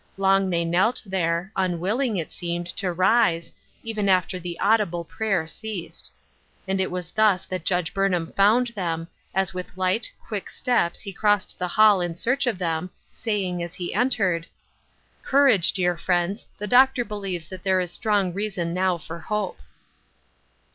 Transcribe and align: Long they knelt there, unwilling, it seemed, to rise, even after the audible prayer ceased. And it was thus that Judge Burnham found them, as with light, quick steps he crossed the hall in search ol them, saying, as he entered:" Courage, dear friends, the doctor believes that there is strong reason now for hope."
Long 0.17 0.49
they 0.49 0.65
knelt 0.65 1.03
there, 1.05 1.51
unwilling, 1.55 2.17
it 2.17 2.31
seemed, 2.31 2.65
to 2.77 2.91
rise, 2.91 3.51
even 3.83 4.09
after 4.09 4.39
the 4.39 4.59
audible 4.59 5.03
prayer 5.05 5.45
ceased. 5.45 6.11
And 6.67 6.81
it 6.81 6.89
was 6.89 7.11
thus 7.11 7.45
that 7.45 7.65
Judge 7.65 7.93
Burnham 7.93 8.33
found 8.35 8.69
them, 8.69 9.09
as 9.35 9.53
with 9.53 9.77
light, 9.77 10.11
quick 10.19 10.49
steps 10.49 11.01
he 11.01 11.13
crossed 11.13 11.59
the 11.59 11.67
hall 11.67 12.01
in 12.01 12.15
search 12.15 12.47
ol 12.47 12.53
them, 12.53 12.89
saying, 13.11 13.61
as 13.61 13.75
he 13.75 13.93
entered:" 13.93 14.47
Courage, 15.21 15.71
dear 15.71 15.95
friends, 15.95 16.47
the 16.57 16.65
doctor 16.65 17.05
believes 17.05 17.47
that 17.49 17.61
there 17.61 17.79
is 17.79 17.91
strong 17.91 18.33
reason 18.33 18.73
now 18.73 18.97
for 18.97 19.19
hope." 19.19 19.59